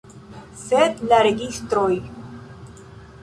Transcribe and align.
Sed 0.61 1.03
la 1.11 1.19
registroj! 1.27 1.91